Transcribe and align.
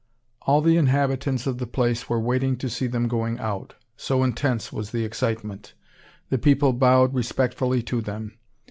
All 0.41 0.61
the 0.61 0.77
inhabitants 0.77 1.45
of 1.45 1.59
the 1.59 1.67
place 1.67 2.09
were 2.09 2.19
waiting 2.19 2.57
to 2.57 2.71
see 2.71 2.87
them 2.87 3.07
going 3.07 3.37
out, 3.37 3.75
so 3.95 4.23
intense 4.23 4.73
was 4.73 4.89
the 4.89 5.05
excitement. 5.05 5.75
The 6.29 6.39
people 6.39 6.73
bowed 6.73 7.13
respectfully 7.13 7.83
to 7.83 8.01
them. 8.01 8.39